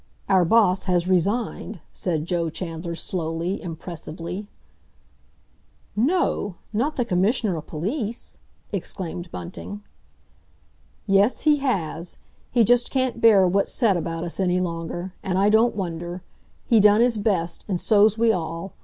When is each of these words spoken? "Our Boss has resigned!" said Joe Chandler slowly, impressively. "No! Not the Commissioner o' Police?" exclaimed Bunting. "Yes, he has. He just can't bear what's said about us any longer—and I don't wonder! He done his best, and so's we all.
"Our 0.27 0.43
Boss 0.45 0.85
has 0.85 1.07
resigned!" 1.07 1.79
said 1.93 2.25
Joe 2.25 2.49
Chandler 2.49 2.95
slowly, 2.95 3.61
impressively. 3.61 4.47
"No! 5.95 6.55
Not 6.73 6.95
the 6.95 7.05
Commissioner 7.05 7.55
o' 7.55 7.61
Police?" 7.61 8.39
exclaimed 8.73 9.29
Bunting. 9.29 9.83
"Yes, 11.05 11.41
he 11.41 11.57
has. 11.57 12.17
He 12.49 12.63
just 12.63 12.89
can't 12.89 13.21
bear 13.21 13.47
what's 13.47 13.71
said 13.73 13.95
about 13.95 14.23
us 14.23 14.39
any 14.39 14.59
longer—and 14.59 15.37
I 15.37 15.49
don't 15.49 15.75
wonder! 15.75 16.23
He 16.65 16.79
done 16.79 17.01
his 17.01 17.19
best, 17.19 17.63
and 17.67 17.79
so's 17.79 18.17
we 18.17 18.31
all. 18.31 18.73